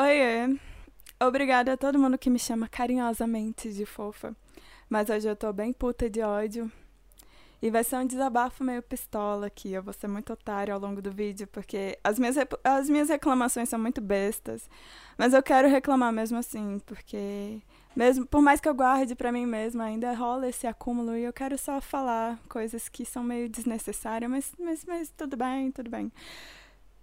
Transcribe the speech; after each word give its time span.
Oiê! 0.00 0.56
Obrigada 1.20 1.72
a 1.72 1.76
todo 1.76 1.98
mundo 1.98 2.16
que 2.16 2.30
me 2.30 2.38
chama 2.38 2.68
carinhosamente 2.68 3.72
de 3.72 3.84
fofa. 3.84 4.32
Mas 4.88 5.10
hoje 5.10 5.28
eu 5.28 5.34
tô 5.34 5.52
bem 5.52 5.72
puta 5.72 6.08
de 6.08 6.20
ódio. 6.20 6.70
E 7.60 7.68
vai 7.68 7.82
ser 7.82 7.96
um 7.96 8.06
desabafo 8.06 8.62
meio 8.62 8.80
pistola 8.80 9.48
aqui. 9.48 9.72
Eu 9.72 9.82
vou 9.82 9.92
ser 9.92 10.06
muito 10.06 10.32
otário 10.32 10.72
ao 10.72 10.78
longo 10.78 11.02
do 11.02 11.10
vídeo, 11.10 11.48
porque 11.48 11.98
as 12.04 12.16
minhas, 12.16 12.36
as 12.62 12.88
minhas 12.88 13.08
reclamações 13.08 13.68
são 13.68 13.76
muito 13.80 14.00
bestas. 14.00 14.70
Mas 15.16 15.34
eu 15.34 15.42
quero 15.42 15.66
reclamar 15.66 16.12
mesmo 16.12 16.38
assim, 16.38 16.78
porque 16.86 17.60
mesmo 17.96 18.24
por 18.24 18.40
mais 18.40 18.60
que 18.60 18.68
eu 18.68 18.74
guarde 18.76 19.16
para 19.16 19.32
mim 19.32 19.46
mesma, 19.46 19.82
ainda 19.82 20.12
rola 20.12 20.48
esse 20.48 20.68
acúmulo 20.68 21.16
e 21.16 21.24
eu 21.24 21.32
quero 21.32 21.58
só 21.58 21.80
falar 21.80 22.38
coisas 22.48 22.88
que 22.88 23.04
são 23.04 23.24
meio 23.24 23.48
desnecessárias, 23.48 24.30
mas, 24.30 24.52
mas, 24.60 24.84
mas 24.84 25.10
tudo 25.10 25.36
bem, 25.36 25.72
tudo 25.72 25.90
bem. 25.90 26.12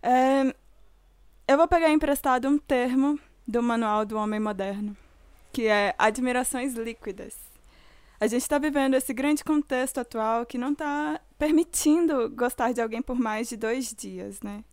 É, 0.01 0.55
eu 1.47 1.57
vou 1.57 1.67
pegar 1.67 1.91
emprestado 1.91 2.47
um 2.47 2.57
termo 2.57 3.19
do 3.47 3.61
Manual 3.61 4.03
do 4.03 4.17
Homem 4.17 4.39
Moderno, 4.39 4.97
que 5.53 5.67
é 5.67 5.93
admirações 5.97 6.73
líquidas. 6.73 7.35
A 8.19 8.25
gente 8.25 8.41
está 8.41 8.57
vivendo 8.57 8.95
esse 8.95 9.13
grande 9.13 9.43
contexto 9.43 9.99
atual 9.99 10.45
que 10.45 10.57
não 10.57 10.71
está 10.71 11.21
permitindo 11.37 12.29
gostar 12.31 12.71
de 12.71 12.81
alguém 12.81 13.01
por 13.01 13.19
mais 13.19 13.47
de 13.47 13.57
dois 13.57 13.93
dias, 13.93 14.41
né? 14.41 14.63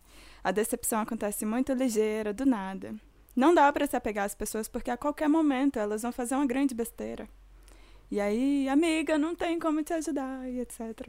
A 0.43 0.51
decepção 0.51 1.01
acontece 1.01 1.45
muito 1.45 1.73
ligeira, 1.73 2.33
do 2.33 2.45
nada. 2.45 2.95
Não 3.35 3.53
dá 3.53 3.71
para 3.71 3.85
se 3.85 3.95
apegar 3.95 4.25
às 4.25 4.33
pessoas 4.33 4.67
porque 4.67 4.89
a 4.89 4.97
qualquer 4.97 5.29
momento 5.29 5.77
elas 5.77 6.01
vão 6.01 6.11
fazer 6.11 6.33
uma 6.33 6.47
grande 6.47 6.73
besteira. 6.73 7.29
E 8.09 8.19
aí, 8.19 8.67
amiga, 8.67 9.17
não 9.17 9.35
tem 9.35 9.59
como 9.59 9.83
te 9.83 9.93
ajudar 9.93 10.49
e 10.49 10.59
etc. 10.59 11.07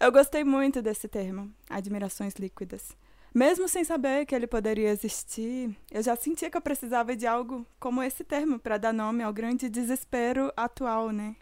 Eu 0.00 0.10
gostei 0.10 0.42
muito 0.42 0.80
desse 0.80 1.06
termo, 1.06 1.52
admirações 1.68 2.34
líquidas. 2.34 2.96
Mesmo 3.34 3.66
sem 3.66 3.82
saber 3.82 4.26
que 4.26 4.32
ele 4.32 4.46
poderia 4.46 4.90
existir, 4.90 5.76
eu 5.90 6.00
já 6.00 6.14
sentia 6.14 6.48
que 6.48 6.56
eu 6.56 6.60
precisava 6.60 7.16
de 7.16 7.26
algo 7.26 7.66
como 7.80 8.00
esse 8.00 8.22
termo 8.22 8.60
para 8.60 8.78
dar 8.78 8.92
nome 8.92 9.24
ao 9.24 9.32
grande 9.32 9.68
desespero 9.68 10.52
atual, 10.56 11.10
né? 11.10 11.34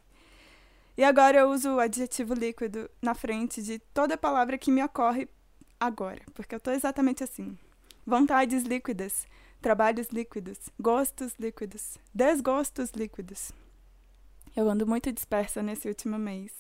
E 0.97 1.05
agora 1.05 1.41
eu 1.41 1.51
uso 1.51 1.75
o 1.75 1.81
adjetivo 1.81 2.33
líquido 2.33 2.91
na 3.03 3.13
frente 3.13 3.63
de 3.63 3.79
toda 3.79 4.17
palavra 4.17 4.57
que 4.57 4.73
me 4.73 4.83
ocorre 4.83 5.29
agora, 5.79 6.23
porque 6.33 6.55
eu 6.55 6.61
tô 6.61 6.71
exatamente 6.71 7.23
assim. 7.23 7.59
Vontades 8.07 8.63
líquidas, 8.63 9.27
trabalhos 9.61 10.09
líquidos, 10.09 10.71
gostos 10.81 11.35
líquidos, 11.39 11.99
desgostos 12.15 12.91
líquidos. 12.93 13.53
Eu 14.57 14.67
ando 14.67 14.87
muito 14.87 15.13
dispersa 15.13 15.63
nesse 15.63 15.89
último 15.89 16.19
mês 16.19 16.53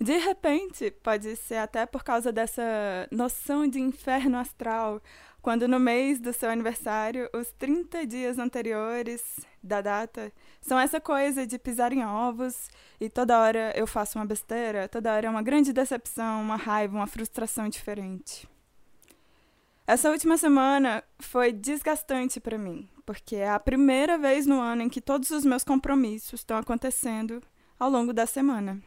de 0.00 0.18
repente, 0.18 0.90
pode 0.90 1.34
ser 1.36 1.56
até 1.56 1.86
por 1.86 2.04
causa 2.04 2.30
dessa 2.30 2.62
noção 3.10 3.66
de 3.66 3.80
inferno 3.80 4.36
astral, 4.36 5.00
quando 5.40 5.66
no 5.66 5.78
mês 5.80 6.20
do 6.20 6.32
seu 6.32 6.50
aniversário, 6.50 7.30
os 7.32 7.50
30 7.52 8.06
dias 8.06 8.38
anteriores 8.38 9.22
da 9.62 9.80
data 9.80 10.32
são 10.60 10.78
essa 10.78 11.00
coisa 11.00 11.46
de 11.46 11.58
pisar 11.58 11.92
em 11.92 12.04
ovos 12.04 12.68
e 13.00 13.08
toda 13.08 13.40
hora 13.40 13.72
eu 13.76 13.86
faço 13.86 14.18
uma 14.18 14.26
besteira, 14.26 14.88
toda 14.88 15.14
hora 15.14 15.28
é 15.28 15.30
uma 15.30 15.42
grande 15.42 15.72
decepção, 15.72 16.42
uma 16.42 16.56
raiva, 16.56 16.96
uma 16.96 17.06
frustração 17.06 17.68
diferente. 17.68 18.48
Essa 19.86 20.10
última 20.10 20.36
semana 20.36 21.02
foi 21.20 21.52
desgastante 21.52 22.40
para 22.40 22.58
mim, 22.58 22.88
porque 23.06 23.36
é 23.36 23.48
a 23.48 23.60
primeira 23.60 24.18
vez 24.18 24.46
no 24.46 24.60
ano 24.60 24.82
em 24.82 24.88
que 24.88 25.00
todos 25.00 25.30
os 25.30 25.44
meus 25.44 25.62
compromissos 25.62 26.40
estão 26.40 26.58
acontecendo 26.58 27.40
ao 27.78 27.88
longo 27.88 28.12
da 28.12 28.26
semana. 28.26 28.82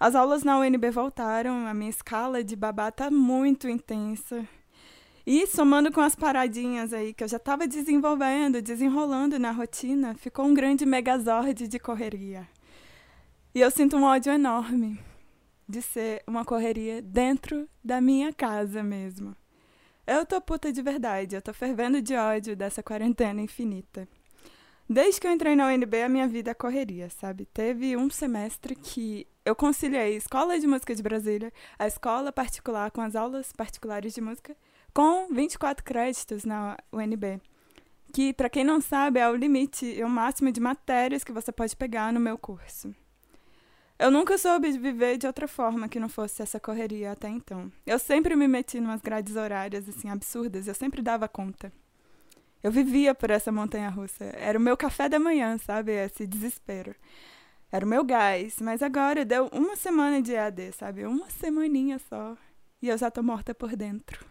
As 0.00 0.14
aulas 0.14 0.42
na 0.42 0.58
UNB 0.58 0.90
voltaram, 0.90 1.66
a 1.66 1.74
minha 1.74 1.90
escala 1.90 2.42
de 2.42 2.56
babá 2.56 2.90
tá 2.90 3.10
muito 3.10 3.68
intensa. 3.68 4.48
E 5.26 5.46
somando 5.46 5.92
com 5.92 6.00
as 6.00 6.16
paradinhas 6.16 6.94
aí 6.94 7.12
que 7.12 7.22
eu 7.22 7.28
já 7.28 7.36
estava 7.36 7.68
desenvolvendo, 7.68 8.62
desenrolando 8.62 9.38
na 9.38 9.50
rotina, 9.50 10.14
ficou 10.14 10.46
um 10.46 10.54
grande 10.54 10.86
megazord 10.86 11.68
de 11.68 11.78
correria. 11.78 12.48
E 13.54 13.60
eu 13.60 13.70
sinto 13.70 13.98
um 13.98 14.04
ódio 14.04 14.32
enorme 14.32 14.98
de 15.68 15.82
ser 15.82 16.22
uma 16.26 16.46
correria 16.46 17.02
dentro 17.02 17.68
da 17.84 18.00
minha 18.00 18.32
casa 18.32 18.82
mesmo. 18.82 19.36
Eu 20.06 20.24
tô 20.24 20.40
puta 20.40 20.72
de 20.72 20.80
verdade, 20.80 21.36
eu 21.36 21.42
tô 21.42 21.52
fervendo 21.52 22.00
de 22.00 22.16
ódio 22.16 22.56
dessa 22.56 22.82
quarentena 22.82 23.42
infinita. 23.42 24.08
Desde 24.92 25.20
que 25.20 25.28
eu 25.28 25.30
entrei 25.30 25.54
na 25.54 25.68
UNB, 25.68 26.02
a 26.02 26.08
minha 26.08 26.26
vida 26.26 26.52
correria, 26.52 27.08
sabe? 27.10 27.44
Teve 27.44 27.96
um 27.96 28.10
semestre 28.10 28.74
que 28.74 29.24
eu 29.44 29.54
conciliei 29.54 30.16
escola 30.16 30.58
de 30.58 30.66
música 30.66 30.92
de 30.92 31.00
Brasília, 31.00 31.52
a 31.78 31.86
escola 31.86 32.32
particular 32.32 32.90
com 32.90 33.00
as 33.00 33.14
aulas 33.14 33.52
particulares 33.52 34.12
de 34.12 34.20
música, 34.20 34.56
com 34.92 35.32
24 35.32 35.84
créditos 35.84 36.44
na 36.44 36.76
UNB. 36.92 37.40
Que, 38.12 38.32
para 38.32 38.50
quem 38.50 38.64
não 38.64 38.80
sabe, 38.80 39.20
é 39.20 39.30
o 39.30 39.36
limite, 39.36 40.00
é 40.00 40.04
o 40.04 40.10
máximo 40.10 40.50
de 40.50 40.60
matérias 40.60 41.22
que 41.22 41.30
você 41.30 41.52
pode 41.52 41.76
pegar 41.76 42.12
no 42.12 42.18
meu 42.18 42.36
curso. 42.36 42.92
Eu 43.96 44.10
nunca 44.10 44.36
soube 44.38 44.72
viver 44.72 45.18
de 45.18 45.26
outra 45.28 45.46
forma 45.46 45.88
que 45.88 46.00
não 46.00 46.08
fosse 46.08 46.42
essa 46.42 46.58
correria 46.58 47.12
até 47.12 47.28
então. 47.28 47.70
Eu 47.86 48.00
sempre 48.00 48.34
me 48.34 48.48
meti 48.48 48.78
em 48.78 48.80
umas 48.80 49.00
grades 49.00 49.36
horárias 49.36 49.88
assim 49.88 50.10
absurdas, 50.10 50.66
eu 50.66 50.74
sempre 50.74 51.00
dava 51.00 51.28
conta. 51.28 51.72
Eu 52.62 52.70
vivia 52.70 53.14
por 53.14 53.30
essa 53.30 53.50
montanha 53.50 53.88
russa. 53.88 54.24
Era 54.36 54.58
o 54.58 54.60
meu 54.60 54.76
café 54.76 55.08
da 55.08 55.18
manhã, 55.18 55.56
sabe? 55.58 55.92
Esse 55.92 56.26
desespero. 56.26 56.94
Era 57.72 57.84
o 57.84 57.88
meu 57.88 58.04
gás. 58.04 58.56
Mas 58.60 58.82
agora 58.82 59.24
deu 59.24 59.48
uma 59.52 59.76
semana 59.76 60.20
de 60.20 60.32
EAD, 60.32 60.72
sabe? 60.72 61.06
Uma 61.06 61.30
semaninha 61.30 61.98
só. 61.98 62.36
E 62.82 62.88
eu 62.88 62.98
já 62.98 63.10
tô 63.10 63.22
morta 63.22 63.54
por 63.54 63.74
dentro. 63.76 64.24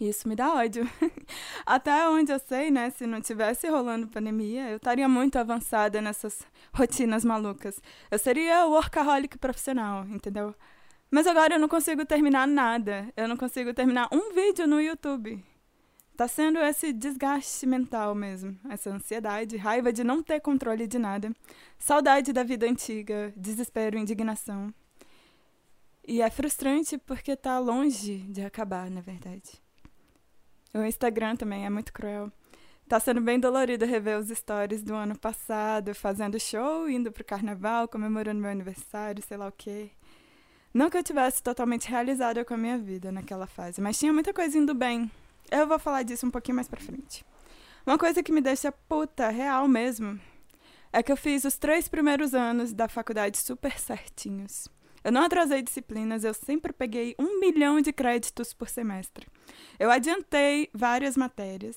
Isso 0.00 0.28
me 0.28 0.34
dá 0.34 0.52
ódio. 0.54 0.88
Até 1.64 2.08
onde 2.08 2.32
eu 2.32 2.38
sei, 2.38 2.70
né? 2.70 2.90
Se 2.90 3.06
não 3.06 3.20
tivesse 3.20 3.68
rolando 3.68 4.08
pandemia, 4.08 4.70
eu 4.70 4.76
estaria 4.76 5.08
muito 5.08 5.38
avançada 5.38 6.00
nessas 6.00 6.42
rotinas 6.74 7.24
malucas. 7.24 7.80
Eu 8.10 8.18
seria 8.18 8.66
workaholic 8.66 9.38
profissional, 9.38 10.04
entendeu? 10.06 10.54
Mas 11.10 11.26
agora 11.26 11.54
eu 11.54 11.60
não 11.60 11.68
consigo 11.68 12.04
terminar 12.04 12.46
nada. 12.46 13.08
Eu 13.16 13.28
não 13.28 13.36
consigo 13.36 13.72
terminar 13.72 14.08
um 14.12 14.34
vídeo 14.34 14.66
no 14.66 14.80
YouTube. 14.80 15.42
Tá 16.16 16.28
sendo 16.28 16.60
esse 16.60 16.92
desgaste 16.92 17.66
mental 17.66 18.14
mesmo, 18.14 18.56
essa 18.70 18.88
ansiedade, 18.88 19.56
raiva 19.56 19.92
de 19.92 20.04
não 20.04 20.22
ter 20.22 20.40
controle 20.40 20.86
de 20.86 20.96
nada, 20.96 21.34
saudade 21.76 22.32
da 22.32 22.44
vida 22.44 22.66
antiga, 22.66 23.32
desespero, 23.36 23.98
indignação. 23.98 24.72
E 26.06 26.22
é 26.22 26.30
frustrante 26.30 26.98
porque 26.98 27.34
tá 27.34 27.58
longe 27.58 28.18
de 28.28 28.42
acabar, 28.42 28.88
na 28.90 29.00
verdade. 29.00 29.60
O 30.72 30.82
Instagram 30.82 31.34
também 31.34 31.66
é 31.66 31.70
muito 31.70 31.92
cruel. 31.92 32.30
Tá 32.86 33.00
sendo 33.00 33.20
bem 33.20 33.40
dolorido 33.40 33.84
rever 33.84 34.18
os 34.18 34.28
stories 34.28 34.84
do 34.84 34.94
ano 34.94 35.18
passado, 35.18 35.94
fazendo 35.94 36.38
show, 36.38 36.88
indo 36.88 37.10
pro 37.10 37.24
carnaval, 37.24 37.88
comemorando 37.88 38.40
meu 38.40 38.50
aniversário, 38.50 39.24
sei 39.26 39.36
lá 39.36 39.48
o 39.48 39.52
quê. 39.52 39.90
Não 40.72 40.90
que 40.90 40.96
eu 40.96 41.02
tivesse 41.02 41.42
totalmente 41.42 41.88
realizada 41.88 42.44
com 42.44 42.54
a 42.54 42.58
minha 42.58 42.78
vida 42.78 43.10
naquela 43.10 43.46
fase, 43.46 43.80
mas 43.80 43.98
tinha 43.98 44.12
muita 44.12 44.32
coisa 44.34 44.58
indo 44.58 44.74
bem, 44.74 45.10
eu 45.50 45.66
vou 45.66 45.78
falar 45.78 46.02
disso 46.02 46.26
um 46.26 46.30
pouquinho 46.30 46.56
mais 46.56 46.68
pra 46.68 46.80
frente. 46.80 47.24
Uma 47.86 47.98
coisa 47.98 48.22
que 48.22 48.32
me 48.32 48.40
deixa 48.40 48.72
puta, 48.72 49.28
real 49.28 49.68
mesmo, 49.68 50.18
é 50.92 51.02
que 51.02 51.12
eu 51.12 51.16
fiz 51.16 51.44
os 51.44 51.58
três 51.58 51.88
primeiros 51.88 52.34
anos 52.34 52.72
da 52.72 52.88
faculdade 52.88 53.36
super 53.38 53.78
certinhos. 53.78 54.68
Eu 55.02 55.12
não 55.12 55.22
atrasei 55.22 55.60
disciplinas, 55.60 56.24
eu 56.24 56.32
sempre 56.32 56.72
peguei 56.72 57.14
um 57.18 57.38
milhão 57.38 57.80
de 57.80 57.92
créditos 57.92 58.54
por 58.54 58.70
semestre. 58.70 59.26
Eu 59.78 59.90
adiantei 59.90 60.70
várias 60.72 61.14
matérias. 61.14 61.76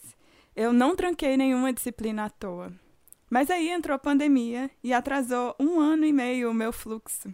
Eu 0.56 0.72
não 0.72 0.96
tranquei 0.96 1.36
nenhuma 1.36 1.74
disciplina 1.74 2.26
à 2.26 2.30
toa. 2.30 2.72
Mas 3.30 3.52
aí 3.52 3.70
entrou 3.70 3.94
a 3.96 4.00
pandemia 4.00 4.72
e 4.82 4.94
atrasou 4.94 5.54
um 5.60 5.80
ano 5.80 6.06
e 6.06 6.14
meio 6.14 6.50
o 6.50 6.54
meu 6.54 6.72
fluxo. 6.72 7.34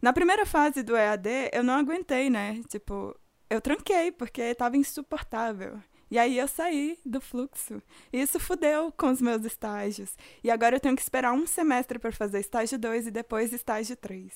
Na 0.00 0.12
primeira 0.12 0.46
fase 0.46 0.82
do 0.82 0.96
EAD, 0.96 1.50
eu 1.52 1.62
não 1.62 1.74
aguentei, 1.74 2.30
né? 2.30 2.62
Tipo, 2.68 3.14
eu 3.48 3.60
tranquei, 3.60 4.12
porque 4.12 4.42
estava 4.42 4.76
insuportável. 4.76 5.80
E 6.10 6.18
aí 6.18 6.38
eu 6.38 6.46
saí 6.46 6.98
do 7.04 7.20
fluxo. 7.20 7.82
E 8.12 8.20
isso 8.20 8.38
fudeu 8.38 8.92
com 8.92 9.10
os 9.10 9.20
meus 9.20 9.44
estágios. 9.44 10.16
E 10.42 10.50
agora 10.50 10.76
eu 10.76 10.80
tenho 10.80 10.94
que 10.94 11.02
esperar 11.02 11.32
um 11.32 11.46
semestre 11.46 11.98
para 11.98 12.12
fazer 12.12 12.40
estágio 12.40 12.78
2 12.78 13.08
e 13.08 13.10
depois 13.10 13.52
estágio 13.52 13.96
3. 13.96 14.32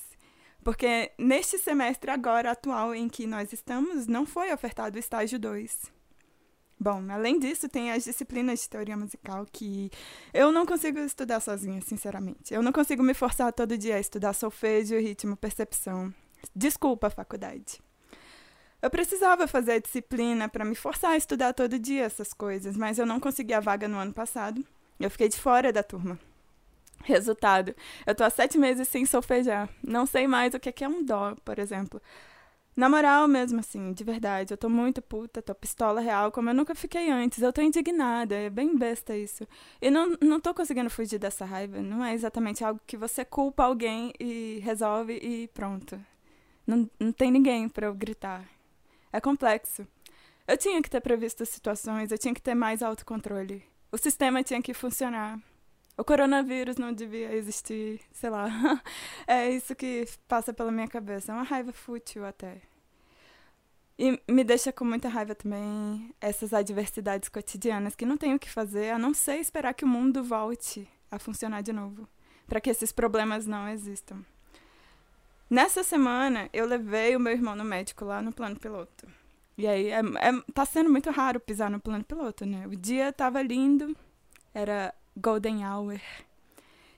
Porque 0.63 1.11
neste 1.17 1.57
semestre 1.57 2.11
agora 2.11 2.51
atual 2.51 2.93
em 2.93 3.07
que 3.07 3.25
nós 3.25 3.51
estamos, 3.53 4.05
não 4.05 4.25
foi 4.25 4.53
ofertado 4.53 4.97
o 4.97 4.99
estágio 4.99 5.39
2. 5.39 5.91
Bom, 6.79 7.05
além 7.09 7.39
disso, 7.39 7.69
tem 7.69 7.91
as 7.91 8.03
disciplinas 8.03 8.61
de 8.61 8.69
teoria 8.69 8.97
musical 8.97 9.45
que 9.51 9.89
eu 10.33 10.51
não 10.51 10.65
consigo 10.65 10.99
estudar 10.99 11.39
sozinha, 11.39 11.79
sinceramente. 11.81 12.53
Eu 12.53 12.63
não 12.63 12.71
consigo 12.71 13.03
me 13.03 13.13
forçar 13.13 13.53
todo 13.53 13.77
dia 13.77 13.95
a 13.95 13.99
estudar 13.99 14.33
solfejo, 14.33 14.97
ritmo, 14.97 15.37
percepção. 15.37 16.13
Desculpa, 16.55 17.09
faculdade. 17.09 17.79
Eu 18.81 18.89
precisava 18.89 19.47
fazer 19.47 19.73
a 19.73 19.79
disciplina 19.79 20.49
para 20.49 20.65
me 20.65 20.73
forçar 20.73 21.11
a 21.11 21.17
estudar 21.17 21.53
todo 21.53 21.77
dia 21.77 22.03
essas 22.03 22.33
coisas, 22.33 22.75
mas 22.75 22.97
eu 22.97 23.05
não 23.05 23.19
consegui 23.19 23.53
a 23.53 23.59
vaga 23.59 23.87
no 23.87 23.97
ano 23.97 24.13
passado. 24.13 24.65
Eu 24.99 25.09
fiquei 25.11 25.29
de 25.29 25.37
fora 25.37 25.71
da 25.71 25.83
turma. 25.83 26.19
Resultado: 27.03 27.75
eu 28.05 28.15
tô 28.15 28.23
há 28.23 28.29
sete 28.29 28.57
meses 28.57 28.87
sem 28.87 29.05
solfejar. 29.05 29.69
Não 29.83 30.05
sei 30.05 30.27
mais 30.27 30.53
o 30.53 30.59
que 30.59 30.83
é 30.83 30.87
um 30.87 31.03
dó, 31.03 31.35
por 31.45 31.59
exemplo. 31.59 32.01
Na 32.75 32.87
moral 32.89 33.27
mesmo, 33.27 33.59
assim, 33.59 33.91
de 33.91 34.03
verdade, 34.03 34.53
eu 34.53 34.57
tô 34.57 34.69
muito 34.69 35.01
puta, 35.01 35.41
tô 35.41 35.53
pistola 35.53 35.99
real, 35.99 36.31
como 36.31 36.49
eu 36.49 36.53
nunca 36.53 36.73
fiquei 36.73 37.11
antes. 37.11 37.41
Eu 37.41 37.51
tô 37.51 37.61
indignada, 37.61 38.33
é 38.33 38.49
bem 38.49 38.75
besta 38.77 39.15
isso. 39.15 39.45
E 39.81 39.91
não, 39.91 40.15
não 40.21 40.39
tô 40.39 40.53
conseguindo 40.53 40.89
fugir 40.89 41.19
dessa 41.19 41.45
raiva. 41.45 41.81
Não 41.81 42.03
é 42.03 42.13
exatamente 42.13 42.63
algo 42.63 42.79
que 42.87 42.95
você 42.97 43.25
culpa 43.25 43.63
alguém 43.65 44.13
e 44.19 44.59
resolve 44.63 45.13
e 45.21 45.47
pronto. 45.49 45.99
Não, 46.65 46.89
não 46.99 47.11
tem 47.11 47.29
ninguém 47.29 47.67
para 47.67 47.87
eu 47.87 47.93
gritar. 47.93 48.45
É 49.11 49.19
complexo. 49.19 49.87
Eu 50.47 50.57
tinha 50.57 50.81
que 50.81 50.89
ter 50.89 51.01
previsto 51.01 51.45
situações, 51.45 52.11
eu 52.11 52.17
tinha 52.17 52.33
que 52.33 52.41
ter 52.41 52.55
mais 52.55 52.81
autocontrole. 52.81 53.63
O 53.91 53.97
sistema 53.97 54.43
tinha 54.43 54.61
que 54.61 54.73
funcionar. 54.73 55.39
O 55.97 56.03
coronavírus 56.03 56.77
não 56.77 56.93
devia 56.93 57.33
existir, 57.35 58.01
sei 58.11 58.29
lá. 58.29 58.47
É 59.27 59.49
isso 59.49 59.75
que 59.75 60.05
passa 60.27 60.53
pela 60.53 60.71
minha 60.71 60.87
cabeça. 60.87 61.31
É 61.31 61.35
uma 61.35 61.43
raiva 61.43 61.71
fútil 61.71 62.25
até. 62.25 62.61
E 63.99 64.19
me 64.27 64.43
deixa 64.43 64.71
com 64.71 64.83
muita 64.83 65.07
raiva 65.09 65.35
também 65.35 66.13
essas 66.19 66.53
adversidades 66.53 67.29
cotidianas 67.29 67.95
que 67.95 68.05
não 68.05 68.17
tenho 68.17 68.35
o 68.35 68.39
que 68.39 68.49
fazer 68.49 68.89
a 68.89 68.97
não 68.97 69.13
ser 69.13 69.35
esperar 69.35 69.73
que 69.73 69.85
o 69.85 69.87
mundo 69.87 70.23
volte 70.23 70.87
a 71.11 71.19
funcionar 71.19 71.61
de 71.61 71.71
novo, 71.71 72.07
para 72.47 72.59
que 72.59 72.69
esses 72.69 72.91
problemas 72.91 73.45
não 73.45 73.67
existam. 73.69 74.25
Nessa 75.51 75.83
semana, 75.83 76.49
eu 76.53 76.65
levei 76.65 77.13
o 77.13 77.19
meu 77.19 77.33
irmão 77.33 77.53
no 77.57 77.65
médico 77.65 78.05
lá 78.05 78.21
no 78.21 78.31
plano 78.31 78.57
piloto. 78.57 79.05
E 79.57 79.67
aí, 79.67 79.89
é, 79.89 79.99
é, 79.99 80.41
tá 80.53 80.63
sendo 80.63 80.89
muito 80.89 81.11
raro 81.11 81.41
pisar 81.41 81.69
no 81.69 81.77
plano 81.77 82.05
piloto, 82.05 82.45
né? 82.45 82.65
O 82.67 82.69
dia 82.73 83.11
tava 83.11 83.41
lindo, 83.41 83.93
era 84.53 84.95
golden 85.13 85.67
hour. 85.67 85.99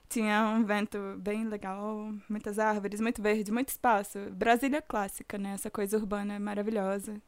Tinha 0.08 0.44
um 0.50 0.64
vento 0.64 0.96
bem 1.18 1.48
legal, 1.48 2.14
muitas 2.28 2.60
árvores, 2.60 3.00
muito 3.00 3.20
verde, 3.20 3.50
muito 3.50 3.70
espaço. 3.70 4.20
Brasília 4.30 4.80
clássica, 4.80 5.36
né? 5.36 5.54
Essa 5.54 5.68
coisa 5.68 5.96
urbana 5.96 6.38
maravilhosa. 6.38 7.20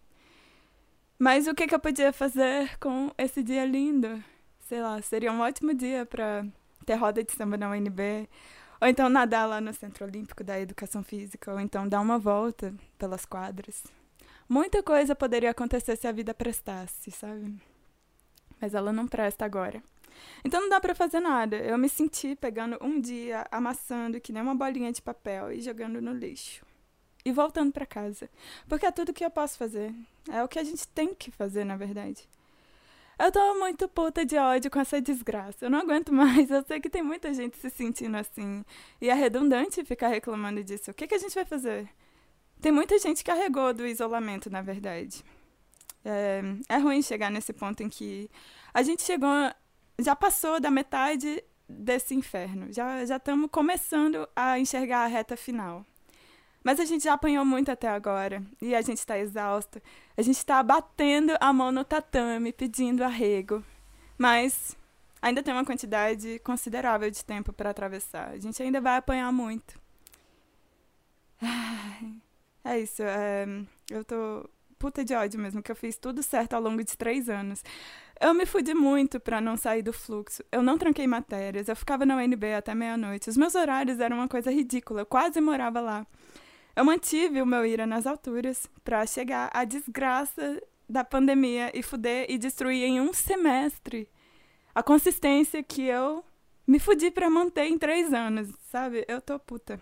Mas 1.19 1.49
o 1.49 1.55
que, 1.57 1.67
que 1.67 1.75
eu 1.75 1.81
podia 1.81 2.13
fazer 2.13 2.79
com 2.79 3.11
esse 3.19 3.43
dia 3.43 3.65
lindo? 3.65 4.23
Sei 4.61 4.81
lá, 4.81 5.03
seria 5.03 5.33
um 5.33 5.41
ótimo 5.41 5.75
dia 5.75 6.07
para 6.07 6.47
ter 6.85 6.95
roda 6.95 7.25
de 7.25 7.33
samba 7.33 7.57
na 7.57 7.69
UNB, 7.69 8.29
ou 8.81 8.89
então 8.89 9.09
nadar 9.09 9.49
lá 9.49 9.61
no 9.61 9.73
Centro 9.73 10.05
Olímpico 10.05 10.45
da 10.45 10.59
Educação 10.59 11.03
Física, 11.03 11.53
ou 11.53 11.61
então 11.61 11.89
dar 11.89 12.01
uma 12.01 12.19
volta 12.19 12.75
pelas 12.99 13.25
quadras. 13.25 13.85
Muita 14.49 14.83
coisa 14.83 15.15
poderia 15.15 15.51
acontecer 15.51 15.97
se 15.97 16.07
a 16.07 16.13
vida 16.13 16.33
prestasse, 16.33 17.11
sabe? 17.11 17.55
Mas 18.61 18.75
ela 18.75 18.93
não 18.93 19.07
presta 19.07 19.45
agora. 19.45 19.83
Então 20.45 20.61
não 20.61 20.69
dá 20.69 20.81
para 20.81 20.95
fazer 20.95 21.21
nada. 21.21 21.57
Eu 21.57 21.77
me 21.77 21.89
senti 21.89 22.37
pegando 22.37 22.79
um 22.81 23.01
dia, 23.01 23.47
amassando 23.51 24.21
que 24.21 24.33
nem 24.33 24.43
uma 24.43 24.55
bolinha 24.55 24.93
de 24.93 25.03
papel 25.03 25.53
e 25.53 25.61
jogando 25.61 26.01
no 26.01 26.13
lixo. 26.13 26.65
E 27.25 27.33
voltando 27.33 27.73
para 27.73 27.85
casa. 27.85 28.31
Porque 28.69 28.87
é 28.87 28.93
tudo 28.93 29.13
que 29.13 29.25
eu 29.25 29.31
posso 29.31 29.59
fazer. 29.59 29.93
É 30.31 30.43
o 30.43 30.49
que 30.49 30.59
a 30.59 30.65
gente 30.65 30.87
tem 30.89 31.13
que 31.13 31.31
fazer, 31.31 31.65
na 31.65 31.77
verdade. 31.77 32.29
Eu 33.19 33.33
tô 33.33 33.55
muito 33.55 33.89
puta 33.89 34.27
de 34.27 34.37
ódio 34.37 34.71
com 34.71 34.79
essa 34.79 35.01
desgraça. 35.01 35.65
Eu 35.65 35.71
não 35.71 35.81
aguento 35.81 36.13
mais. 36.13 36.51
Eu 36.51 36.63
sei 36.65 36.81
que 36.81 36.91
tem 36.91 37.03
muita 37.03 37.33
gente 37.33 37.57
se 37.57 37.71
sentindo 37.71 38.17
assim. 38.17 38.65
E 39.01 39.09
é 39.09 39.15
redundante 39.15 39.85
ficar 39.85 40.09
reclamando 40.09 40.63
disso. 40.63 40.91
O 40.91 40.95
que, 40.95 41.07
que 41.07 41.15
a 41.15 41.19
gente 41.19 41.35
vai 41.35 41.45
fazer? 41.45 41.89
Tem 42.61 42.71
muita 42.73 42.99
gente 42.99 43.19
que 43.19 43.31
carregou 43.31 43.73
do 43.73 43.87
isolamento, 43.87 44.51
na 44.51 44.61
verdade. 44.61 45.25
É, 46.05 46.43
é 46.69 46.79
ruim 46.79 47.03
chegar 47.03 47.31
nesse 47.31 47.53
ponto 47.53 47.83
em 47.83 47.89
que 47.89 48.31
a 48.73 48.83
gente 48.83 49.03
chegou 49.03 49.29
já 49.99 50.15
passou 50.15 50.61
da 50.61 50.71
metade 50.71 51.43
desse 51.69 52.15
inferno. 52.15 52.73
Já 52.73 53.03
estamos 53.03 53.51
começando 53.51 54.29
a 54.37 54.59
enxergar 54.59 55.05
a 55.05 55.07
reta 55.07 55.37
final. 55.37 55.85
Mas 56.67 56.81
a 56.81 56.85
gente 56.85 57.05
já 57.05 57.13
apanhou 57.13 57.45
muito 57.45 57.71
até 57.71 57.87
agora 57.89 58.43
e 58.61 58.75
a 58.75 58.83
gente 58.83 58.99
está 58.99 59.17
exausto. 59.17 59.81
A 60.17 60.21
gente 60.21 60.39
está 60.39 60.61
batendo 60.65 61.37
a 61.39 61.53
mão 61.53 61.71
no 61.71 61.85
tatame, 61.85 62.53
pedindo 62.53 63.05
arrego. 63.05 63.63
Mas 64.19 64.77
ainda 65.23 65.45
tem 65.45 65.55
uma 65.55 65.65
quantidade 65.65 66.41
considerável 66.41 67.09
de 67.09 67.25
tempo 67.25 67.53
para 67.53 67.71
atravessar. 67.71 68.31
A 68.31 68.39
gente 68.39 68.61
ainda 68.61 68.81
vai 68.81 68.97
apanhar 68.97 69.31
muito. 69.33 69.79
É 72.65 72.81
isso. 72.81 73.01
É, 73.01 73.47
eu 73.89 74.05
tô 74.05 74.51
puta 74.77 75.05
de 75.05 75.15
ódio 75.15 75.39
mesmo, 75.39 75.63
que 75.63 75.71
eu 75.71 75.77
fiz 75.77 75.97
tudo 75.97 76.21
certo 76.21 76.55
ao 76.55 76.61
longo 76.61 76.83
de 76.83 76.97
três 76.97 77.29
anos. 77.29 77.63
Eu 78.21 78.35
me 78.35 78.45
fudi 78.45 78.75
muito 78.75 79.21
para 79.21 79.41
não 79.41 79.57
sair 79.57 79.83
do 79.83 79.93
fluxo. 79.93 80.43
Eu 80.51 80.65
não 80.65 80.77
tranquei 80.77 81.07
matérias, 81.07 81.69
eu 81.69 81.77
ficava 81.77 82.05
na 82.05 82.17
UNB 82.17 82.55
até 82.55 82.75
meia-noite. 82.75 83.31
Os 83.31 83.37
meus 83.37 83.55
horários 83.55 84.01
eram 84.01 84.17
uma 84.17 84.27
coisa 84.27 84.51
ridícula, 84.51 85.03
eu 85.03 85.07
quase 85.07 85.41
morava 85.41 85.81
lá. 85.81 86.05
Eu 86.77 86.85
mantive 86.85 87.41
o 87.41 87.47
meu 87.47 87.65
ira 87.65 87.87
nas 87.87 88.07
alturas 88.07 88.69
para 88.85 89.07
chegar 89.07 89.51
à 89.55 89.65
desgraça 89.65 90.63
da 90.87 91.03
pandemia 91.03 91.73
e 91.75 91.83
fuder 91.83 92.27
e 92.29 92.37
destruir 92.37 92.85
em 92.85 93.01
um 93.01 93.15
semestre 93.15 94.07
a 94.75 94.83
consistência 94.83 95.63
que 95.63 95.87
eu 95.87 96.23
me 96.67 96.79
fudi 96.79 97.11
para 97.11 97.31
manter 97.31 97.65
em 97.65 97.79
três 97.79 98.13
anos, 98.13 98.51
sabe? 98.71 99.07
Eu 99.09 99.23
tô 99.23 99.39
puta. 99.39 99.81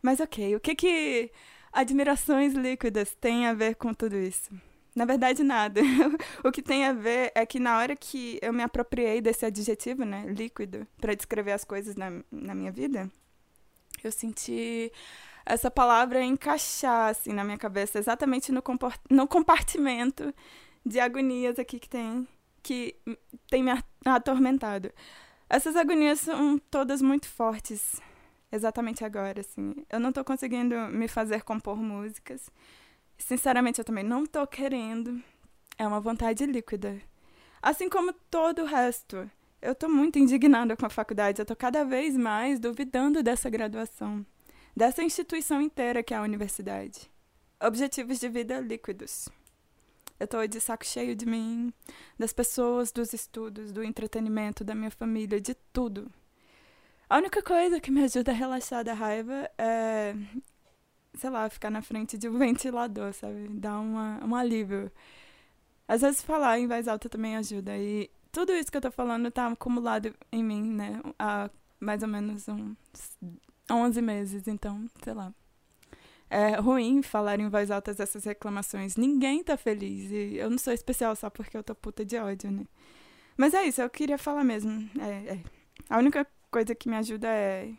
Mas 0.00 0.20
ok, 0.20 0.54
o 0.54 0.60
que 0.60 0.76
que 0.76 1.32
admirações 1.72 2.54
líquidas 2.54 3.16
têm 3.20 3.48
a 3.48 3.52
ver 3.52 3.74
com 3.74 3.92
tudo 3.92 4.16
isso? 4.16 4.54
Na 4.94 5.04
verdade, 5.04 5.42
nada. 5.42 5.80
o 6.44 6.52
que 6.52 6.62
tem 6.62 6.84
a 6.84 6.92
ver 6.92 7.32
é 7.34 7.44
que 7.44 7.58
na 7.58 7.78
hora 7.78 7.96
que 7.96 8.38
eu 8.40 8.52
me 8.52 8.62
apropriei 8.62 9.20
desse 9.20 9.44
adjetivo, 9.44 10.04
né, 10.04 10.24
líquido, 10.28 10.86
para 11.00 11.14
descrever 11.14 11.50
as 11.50 11.64
coisas 11.64 11.96
na, 11.96 12.22
na 12.30 12.54
minha 12.54 12.70
vida, 12.70 13.10
eu 14.04 14.12
senti 14.12 14.92
essa 15.44 15.70
palavra 15.70 16.22
encaixar 16.22 17.10
assim 17.10 17.32
na 17.32 17.44
minha 17.44 17.58
cabeça, 17.58 17.98
exatamente 17.98 18.52
no, 18.52 18.62
no 19.10 19.26
compartimento 19.28 20.34
de 20.84 21.00
agonias 21.00 21.58
aqui 21.58 21.78
que 21.78 21.88
tem 21.88 22.26
que 22.62 22.96
tem 23.50 23.62
me 23.62 23.72
atormentado. 24.04 24.92
Essas 25.48 25.76
agonias 25.76 26.20
são 26.20 26.58
todas 26.70 27.02
muito 27.02 27.28
fortes, 27.28 28.00
exatamente 28.50 29.04
agora, 29.04 29.40
assim. 29.40 29.74
Eu 29.90 30.00
não 30.00 30.10
estou 30.10 30.24
conseguindo 30.24 30.76
me 30.88 31.08
fazer 31.08 31.42
compor 31.42 31.76
músicas. 31.76 32.48
Sinceramente, 33.18 33.78
eu 33.78 33.84
também 33.84 34.04
não 34.04 34.24
tô 34.24 34.46
querendo. 34.46 35.22
É 35.76 35.86
uma 35.86 36.00
vontade 36.00 36.46
líquida. 36.46 37.00
Assim 37.60 37.88
como 37.88 38.12
todo 38.30 38.62
o 38.62 38.64
resto. 38.64 39.30
Eu 39.60 39.74
tô 39.74 39.88
muito 39.88 40.18
indignada 40.18 40.76
com 40.76 40.86
a 40.86 40.90
faculdade. 40.90 41.40
Eu 41.40 41.46
tô 41.46 41.54
cada 41.54 41.84
vez 41.84 42.16
mais 42.16 42.58
duvidando 42.58 43.22
dessa 43.22 43.50
graduação. 43.50 44.24
Dessa 44.74 45.02
instituição 45.02 45.60
inteira 45.60 46.02
que 46.02 46.14
é 46.14 46.16
a 46.16 46.22
universidade. 46.22 47.10
Objetivos 47.60 48.18
de 48.18 48.28
vida 48.28 48.58
líquidos. 48.60 49.28
Eu 50.18 50.26
tô 50.26 50.46
de 50.46 50.60
saco 50.60 50.84
cheio 50.84 51.14
de 51.16 51.26
mim, 51.26 51.72
das 52.18 52.32
pessoas, 52.32 52.92
dos 52.92 53.12
estudos, 53.12 53.72
do 53.72 53.82
entretenimento, 53.82 54.64
da 54.64 54.74
minha 54.74 54.90
família, 54.90 55.40
de 55.40 55.54
tudo. 55.72 56.10
A 57.08 57.18
única 57.18 57.42
coisa 57.42 57.80
que 57.80 57.90
me 57.90 58.04
ajuda 58.04 58.30
a 58.30 58.34
relaxar 58.34 58.84
da 58.84 58.94
raiva 58.94 59.50
é 59.58 60.14
sei 61.14 61.30
lá, 61.30 61.48
ficar 61.48 61.70
na 61.70 61.82
frente 61.82 62.16
de 62.16 62.28
um 62.28 62.36
ventilador, 62.38 63.12
sabe? 63.12 63.48
Dá 63.48 63.78
uma, 63.78 64.24
um 64.24 64.34
alívio. 64.34 64.90
Às 65.86 66.00
vezes 66.00 66.22
falar 66.22 66.58
em 66.58 66.66
voz 66.66 66.88
alta 66.88 67.08
também 67.08 67.36
ajuda. 67.36 67.76
E 67.76 68.10
tudo 68.30 68.52
isso 68.52 68.70
que 68.70 68.76
eu 68.76 68.80
tô 68.80 68.90
falando 68.90 69.30
tá 69.30 69.46
acumulado 69.48 70.14
em 70.30 70.42
mim, 70.42 70.62
né? 70.72 71.00
Há 71.18 71.50
mais 71.80 72.02
ou 72.02 72.08
menos 72.08 72.48
uns 72.48 72.76
11 73.70 74.02
meses, 74.02 74.48
então, 74.48 74.84
sei 75.02 75.14
lá. 75.14 75.32
É 76.28 76.56
ruim 76.56 77.02
falar 77.02 77.38
em 77.40 77.48
voz 77.48 77.70
alta 77.70 77.90
essas 77.90 78.24
reclamações. 78.24 78.96
Ninguém 78.96 79.44
tá 79.44 79.56
feliz. 79.56 80.10
E 80.10 80.36
eu 80.36 80.48
não 80.48 80.56
sou 80.56 80.72
especial 80.72 81.14
só 81.14 81.28
porque 81.28 81.56
eu 81.56 81.62
tô 81.62 81.74
puta 81.74 82.04
de 82.04 82.16
ódio, 82.16 82.50
né? 82.50 82.64
Mas 83.36 83.54
é 83.54 83.64
isso, 83.64 83.82
eu 83.82 83.90
queria 83.90 84.16
falar 84.16 84.42
mesmo. 84.44 84.88
É, 84.98 85.34
é. 85.34 85.42
A 85.90 85.98
única 85.98 86.26
coisa 86.50 86.74
que 86.74 86.88
me 86.88 86.96
ajuda 86.96 87.28
é 87.28 87.72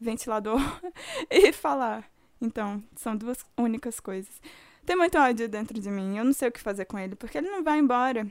ventilador 0.00 0.58
e 1.30 1.52
falar. 1.52 2.10
Então, 2.40 2.82
são 2.96 3.14
duas 3.14 3.44
únicas 3.56 4.00
coisas. 4.00 4.40
Tem 4.86 4.96
muito 4.96 5.18
ódio 5.18 5.48
dentro 5.48 5.78
de 5.78 5.90
mim. 5.90 6.16
Eu 6.16 6.24
não 6.24 6.32
sei 6.32 6.48
o 6.48 6.52
que 6.52 6.60
fazer 6.60 6.86
com 6.86 6.98
ele, 6.98 7.14
porque 7.14 7.36
ele 7.36 7.50
não 7.50 7.62
vai 7.62 7.78
embora. 7.78 8.26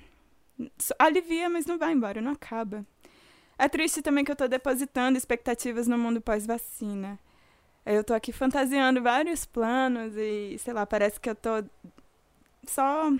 Alivia, 0.97 1.49
mas 1.49 1.65
não 1.65 1.77
vai 1.77 1.93
embora, 1.93 2.21
não 2.21 2.31
acaba. 2.31 2.85
É 3.59 3.67
triste 3.67 4.01
também 4.01 4.23
que 4.23 4.31
eu 4.31 4.37
tô 4.37 4.47
depositando 4.47 5.17
expectativas 5.17 5.85
no 5.85 5.97
mundo 5.97 6.21
pós-vacina. 6.21 7.19
Eu 7.85 8.05
tô 8.05 8.13
aqui 8.13 8.31
fantasiando 8.31 9.01
vários 9.01 9.45
planos 9.45 10.13
e, 10.15 10.57
sei 10.59 10.73
lá, 10.73 10.85
parece 10.85 11.19
que 11.19 11.29
eu 11.29 11.35
tô 11.35 11.63
só 12.65 13.11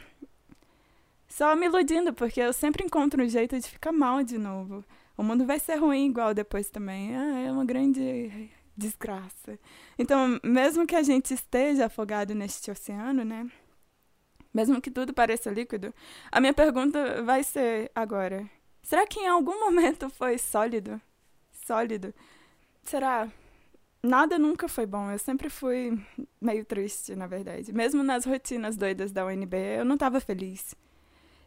só 1.28 1.56
me 1.58 1.66
iludindo, 1.66 2.14
porque 2.14 2.40
eu 2.40 2.54
sempre 2.54 2.86
encontro 2.86 3.22
um 3.22 3.28
jeito 3.28 3.60
de 3.60 3.68
ficar 3.68 3.92
mal 3.92 4.24
de 4.24 4.38
novo. 4.38 4.84
O 5.18 5.24
mundo 5.24 5.46
vai 5.46 5.60
ser 5.60 5.76
ruim 5.76 6.08
igual 6.08 6.34
depois 6.34 6.70
também. 6.70 7.16
Ah, 7.18 7.40
é 7.40 7.52
uma 7.52 7.66
grande 7.66 8.50
desgraça. 8.78 9.60
Então, 9.98 10.40
mesmo 10.42 10.88
que 10.88 10.96
a 10.96 11.04
gente 11.04 11.34
esteja 11.34 11.88
afogado 11.88 12.34
neste 12.34 12.72
oceano, 12.72 13.26
né? 13.26 13.46
Mesmo 14.54 14.82
que 14.82 14.90
tudo 14.90 15.14
pareça 15.14 15.52
líquido, 15.52 15.94
a 16.32 16.40
minha 16.40 16.54
pergunta 16.54 17.22
vai 17.24 17.44
ser 17.44 17.92
agora: 17.94 18.50
será 18.84 19.06
que 19.08 19.20
em 19.20 19.28
algum 19.28 19.60
momento 19.66 20.10
foi 20.10 20.38
sólido? 20.38 21.02
Sólido? 21.66 22.14
Será? 22.84 23.30
nada 24.04 24.38
nunca 24.40 24.68
foi 24.68 24.86
bom. 24.86 25.12
Eu 25.12 25.20
sempre 25.20 25.50
fui 25.50 25.98
meio 26.42 26.66
triste, 26.66 27.16
na 27.16 27.28
verdade. 27.28 27.74
Mesmo 27.74 28.04
nas 28.04 28.26
rotinas 28.26 28.76
doidas 28.78 29.12
da 29.12 29.26
UNB, 29.26 29.56
eu 29.78 29.86
não 29.86 29.96
estava 29.96 30.20
feliz. 30.20 30.76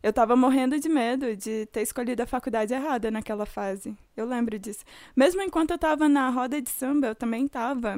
Eu 0.03 0.11
estava 0.11 0.35
morrendo 0.35 0.81
de 0.81 0.89
medo 0.89 1.37
de 1.37 1.67
ter 1.67 1.83
escolhido 1.83 2.23
a 2.23 2.27
faculdade 2.27 2.75
errada 2.75 3.11
naquela 3.11 3.47
fase. 3.47 3.97
Eu 4.17 4.27
lembro 4.27 4.59
disso. 4.59 4.85
Mesmo 5.15 5.41
enquanto 5.43 5.71
eu 5.71 5.77
estava 5.77 6.09
na 6.09 6.29
roda 6.29 6.61
de 6.61 6.71
samba, 6.71 7.09
eu 7.09 7.15
também 7.15 7.47
estava 7.47 7.97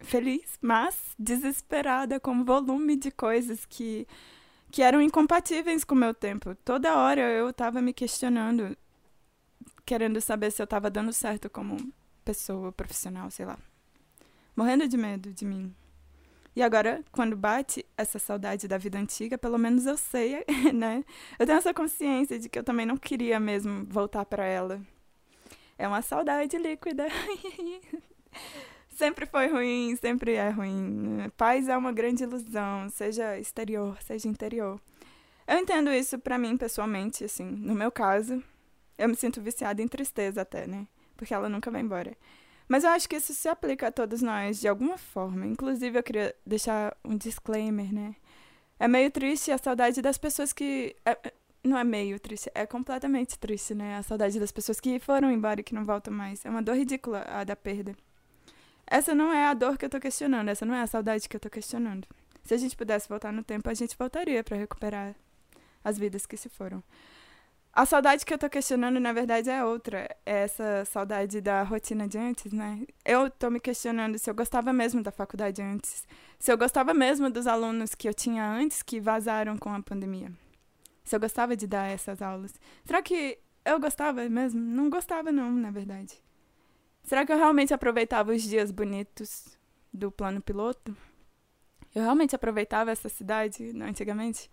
feliz, 0.00 0.58
mas 0.60 0.96
desesperada 1.18 2.18
com 2.18 2.40
o 2.40 2.44
volume 2.44 2.96
de 2.96 3.10
coisas 3.10 3.66
que 3.66 4.06
que 4.72 4.82
eram 4.82 5.02
incompatíveis 5.02 5.84
com 5.84 5.94
o 5.94 5.98
meu 5.98 6.14
tempo. 6.14 6.54
Toda 6.64 6.96
hora 6.96 7.20
eu 7.20 7.50
estava 7.50 7.82
me 7.82 7.92
questionando, 7.92 8.74
querendo 9.84 10.18
saber 10.18 10.50
se 10.50 10.62
eu 10.62 10.64
estava 10.64 10.90
dando 10.90 11.12
certo 11.12 11.50
como 11.50 11.76
pessoa 12.24 12.72
profissional, 12.72 13.30
sei 13.30 13.44
lá. 13.44 13.58
Morrendo 14.56 14.88
de 14.88 14.96
medo 14.96 15.30
de 15.30 15.44
mim. 15.44 15.74
E 16.56 16.62
agora, 16.62 17.04
quando 17.12 17.36
bate 17.36 17.84
essa 17.96 18.18
saudade 18.18 18.66
da 18.66 18.78
vida 18.78 18.98
antiga, 18.98 19.36
pelo 19.36 19.58
menos 19.58 19.84
eu 19.84 19.96
sei, 19.96 20.42
né? 20.74 21.04
Eu 21.38 21.46
tenho 21.46 21.58
essa 21.58 21.74
consciência 21.74 22.38
de 22.38 22.48
que 22.48 22.58
eu 22.58 22.64
também 22.64 22.86
não 22.86 22.96
queria 22.96 23.38
mesmo 23.38 23.84
voltar 23.84 24.24
para 24.24 24.44
ela. 24.46 24.80
É 25.76 25.86
uma 25.86 26.00
saudade 26.00 26.56
líquida. 26.56 27.06
sempre 29.02 29.26
foi 29.26 29.48
ruim, 29.48 29.96
sempre 29.96 30.34
é 30.34 30.48
ruim. 30.50 31.28
Paz 31.36 31.68
é 31.68 31.76
uma 31.76 31.90
grande 31.90 32.22
ilusão, 32.22 32.88
seja 32.88 33.36
exterior, 33.36 34.00
seja 34.00 34.28
interior. 34.28 34.80
Eu 35.44 35.58
entendo 35.58 35.90
isso 35.90 36.20
para 36.20 36.38
mim 36.38 36.56
pessoalmente, 36.56 37.24
assim, 37.24 37.44
no 37.44 37.74
meu 37.74 37.90
caso, 37.90 38.40
eu 38.96 39.08
me 39.08 39.16
sinto 39.16 39.40
viciada 39.40 39.82
em 39.82 39.88
tristeza 39.88 40.42
até, 40.42 40.68
né? 40.68 40.86
Porque 41.16 41.34
ela 41.34 41.48
nunca 41.48 41.68
vai 41.68 41.80
embora. 41.80 42.16
Mas 42.68 42.84
eu 42.84 42.90
acho 42.90 43.08
que 43.08 43.16
isso 43.16 43.34
se 43.34 43.48
aplica 43.48 43.88
a 43.88 43.92
todos 43.92 44.22
nós 44.22 44.60
de 44.60 44.68
alguma 44.68 44.96
forma. 44.96 45.46
Inclusive, 45.46 45.98
eu 45.98 46.02
queria 46.02 46.32
deixar 46.46 46.96
um 47.04 47.16
disclaimer, 47.16 47.92
né? 47.92 48.14
É 48.78 48.86
meio 48.86 49.10
triste 49.10 49.50
a 49.50 49.58
saudade 49.58 50.00
das 50.00 50.16
pessoas 50.16 50.52
que. 50.52 50.94
É, 51.04 51.10
é 51.10 51.32
não 51.64 51.78
é 51.78 51.84
meio 51.84 52.18
triste, 52.18 52.50
é 52.54 52.66
completamente 52.66 53.38
triste, 53.38 53.74
né? 53.74 53.96
A 53.96 54.02
saudade 54.02 54.38
das 54.38 54.50
pessoas 54.52 54.80
que 54.80 54.98
foram 54.98 55.30
embora 55.30 55.60
e 55.60 55.64
que 55.64 55.74
não 55.74 55.84
voltam 55.84 56.12
mais. 56.14 56.44
É 56.44 56.50
uma 56.50 56.62
dor 56.62 56.76
ridícula 56.76 57.24
a 57.28 57.44
da 57.44 57.56
perda. 57.56 57.96
Essa 58.86 59.14
não 59.14 59.32
é 59.32 59.46
a 59.46 59.54
dor 59.54 59.78
que 59.78 59.84
eu 59.84 59.90
tô 59.90 60.00
questionando, 60.00 60.48
essa 60.48 60.66
não 60.66 60.74
é 60.74 60.82
a 60.82 60.86
saudade 60.86 61.28
que 61.28 61.36
eu 61.36 61.40
tô 61.40 61.48
questionando. 61.48 62.06
Se 62.44 62.54
a 62.54 62.56
gente 62.56 62.76
pudesse 62.76 63.08
voltar 63.08 63.32
no 63.32 63.42
tempo, 63.44 63.70
a 63.70 63.74
gente 63.74 63.96
voltaria 63.96 64.42
para 64.42 64.56
recuperar 64.56 65.14
as 65.84 65.98
vidas 65.98 66.26
que 66.26 66.36
se 66.36 66.48
foram. 66.48 66.82
A 67.74 67.86
saudade 67.86 68.26
que 68.26 68.34
eu 68.34 68.38
tô 68.38 68.50
questionando, 68.50 69.00
na 69.00 69.14
verdade, 69.14 69.48
é 69.48 69.64
outra. 69.64 70.06
É 70.26 70.42
essa 70.42 70.84
saudade 70.84 71.40
da 71.40 71.62
rotina 71.62 72.06
de 72.06 72.18
antes, 72.18 72.52
né? 72.52 72.84
Eu 73.02 73.30
tô 73.30 73.48
me 73.48 73.58
questionando 73.58 74.18
se 74.18 74.28
eu 74.28 74.34
gostava 74.34 74.74
mesmo 74.74 75.02
da 75.02 75.10
faculdade 75.10 75.62
antes. 75.62 76.06
Se 76.38 76.52
eu 76.52 76.58
gostava 76.58 76.92
mesmo 76.92 77.30
dos 77.30 77.46
alunos 77.46 77.94
que 77.94 78.06
eu 78.06 78.12
tinha 78.12 78.46
antes 78.46 78.82
que 78.82 79.00
vazaram 79.00 79.56
com 79.56 79.70
a 79.70 79.80
pandemia. 79.82 80.30
Se 81.02 81.16
eu 81.16 81.20
gostava 81.20 81.56
de 81.56 81.66
dar 81.66 81.86
essas 81.90 82.20
aulas. 82.20 82.52
Será 82.84 83.00
que 83.00 83.38
eu 83.64 83.80
gostava 83.80 84.28
mesmo? 84.28 84.60
Não 84.60 84.90
gostava, 84.90 85.32
não, 85.32 85.50
na 85.50 85.70
verdade. 85.70 86.22
Será 87.02 87.26
que 87.26 87.32
eu 87.32 87.36
realmente 87.36 87.74
aproveitava 87.74 88.32
os 88.32 88.42
dias 88.42 88.70
bonitos 88.70 89.58
do 89.92 90.10
plano 90.10 90.40
piloto? 90.40 90.96
Eu 91.94 92.02
realmente 92.02 92.34
aproveitava 92.34 92.90
essa 92.90 93.08
cidade 93.08 93.72
antigamente? 93.82 94.50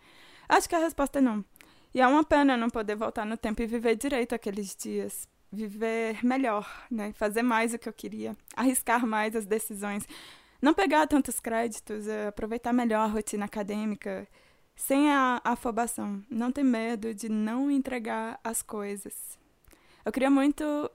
Acho 0.47 0.67
que 0.67 0.75
a 0.75 0.79
resposta 0.79 1.19
é 1.19 1.21
não. 1.21 1.45
E 1.93 2.01
é 2.01 2.07
uma 2.07 2.23
pena 2.23 2.57
não 2.57 2.69
poder 2.69 2.95
voltar 2.95 3.25
no 3.25 3.37
tempo 3.37 3.61
e 3.61 3.67
viver 3.67 3.95
direito 3.95 4.35
aqueles 4.35 4.75
dias. 4.75 5.27
Viver 5.51 6.23
melhor, 6.23 6.67
né? 6.91 7.13
Fazer 7.13 7.41
mais 7.41 7.73
o 7.73 7.79
que 7.79 7.87
eu 7.87 7.93
queria. 7.93 8.35
Arriscar 8.55 9.05
mais 9.05 9.35
as 9.35 9.45
decisões. 9.45 10.07
Não 10.61 10.73
pegar 10.73 11.07
tantos 11.07 11.39
créditos, 11.39 12.07
é, 12.07 12.27
aproveitar 12.27 12.73
melhor 12.73 13.01
a 13.01 13.07
rotina 13.07 13.45
acadêmica. 13.45 14.27
Sem 14.75 15.09
a 15.11 15.41
afobação. 15.43 16.21
Não 16.29 16.51
ter 16.51 16.63
medo 16.63 17.13
de 17.13 17.29
não 17.29 17.71
entregar 17.71 18.39
as 18.43 18.61
coisas. 18.61 19.39
Eu 20.03 20.11
queria 20.11 20.29
muito 20.29 20.91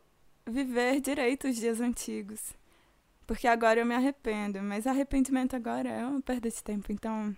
viver 0.46 1.00
direito 1.00 1.48
os 1.48 1.56
dias 1.56 1.80
antigos. 1.80 2.54
Porque 3.26 3.48
agora 3.48 3.80
eu 3.80 3.86
me 3.86 3.94
arrependo, 3.94 4.62
mas 4.62 4.86
arrependimento 4.86 5.56
agora 5.56 5.88
é 5.88 6.06
uma 6.06 6.20
perda 6.20 6.50
de 6.50 6.62
tempo. 6.62 6.92
Então, 6.92 7.34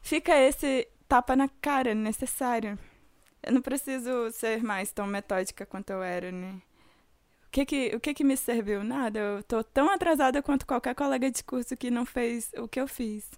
fica 0.00 0.34
esse 0.36 0.88
tapa 1.06 1.36
na 1.36 1.48
cara 1.48 1.94
necessário. 1.94 2.78
Eu 3.42 3.52
não 3.52 3.60
preciso 3.60 4.30
ser 4.30 4.62
mais 4.62 4.90
tão 4.92 5.06
metódica 5.06 5.66
quanto 5.66 5.90
eu 5.90 6.02
era, 6.02 6.32
né? 6.32 6.60
O 7.46 7.50
que 7.50 7.66
que, 7.66 7.96
o 7.96 8.00
que 8.00 8.14
que 8.14 8.24
me 8.24 8.36
serviu? 8.36 8.82
Nada. 8.82 9.18
Eu 9.18 9.42
tô 9.42 9.62
tão 9.62 9.90
atrasada 9.90 10.42
quanto 10.42 10.66
qualquer 10.66 10.94
colega 10.94 11.30
de 11.30 11.44
curso 11.44 11.76
que 11.76 11.90
não 11.90 12.04
fez 12.06 12.50
o 12.58 12.66
que 12.66 12.80
eu 12.80 12.88
fiz. 12.88 13.30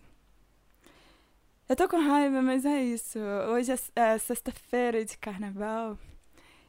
Eu 1.68 1.76
tô 1.76 1.88
com 1.88 1.98
raiva, 1.98 2.40
mas 2.40 2.64
é 2.64 2.82
isso. 2.82 3.18
Hoje 3.52 3.72
é, 3.72 3.76
é 4.14 4.18
sexta-feira 4.18 5.04
de 5.04 5.18
carnaval 5.18 5.98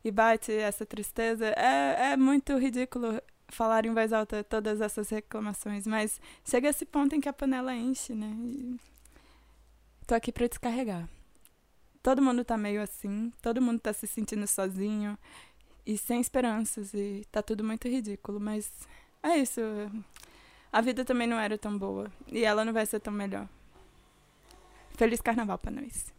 e 0.03 0.11
bate 0.11 0.51
essa 0.51 0.85
tristeza. 0.85 1.47
É, 1.57 2.11
é 2.13 2.17
muito 2.17 2.57
ridículo 2.57 3.21
falar 3.47 3.85
em 3.85 3.93
voz 3.93 4.13
alta 4.13 4.43
todas 4.43 4.81
essas 4.81 5.09
reclamações, 5.09 5.85
mas 5.87 6.21
chega 6.45 6.69
esse 6.69 6.85
ponto 6.85 7.15
em 7.15 7.21
que 7.21 7.29
a 7.29 7.33
panela 7.33 7.75
enche, 7.75 8.13
né? 8.13 8.31
E 8.39 8.79
tô 10.05 10.15
aqui 10.15 10.31
para 10.31 10.47
descarregar. 10.47 11.07
Todo 12.01 12.21
mundo 12.21 12.45
tá 12.45 12.57
meio 12.57 12.81
assim, 12.81 13.31
todo 13.41 13.61
mundo 13.61 13.79
tá 13.79 13.91
se 13.91 14.07
sentindo 14.07 14.47
sozinho 14.47 15.17
e 15.85 15.97
sem 15.97 16.21
esperanças 16.21 16.93
e 16.93 17.25
tá 17.31 17.41
tudo 17.41 17.63
muito 17.63 17.87
ridículo, 17.87 18.39
mas 18.39 18.71
é 19.21 19.37
isso. 19.37 19.61
A 20.71 20.81
vida 20.81 21.03
também 21.03 21.27
não 21.27 21.39
era 21.39 21.57
tão 21.57 21.77
boa 21.77 22.11
e 22.27 22.43
ela 22.45 22.63
não 22.63 22.71
vai 22.71 22.85
ser 22.85 22.99
tão 22.99 23.11
melhor. 23.11 23.47
Feliz 24.95 25.21
carnaval 25.21 25.57
para 25.57 25.71
nós. 25.71 26.13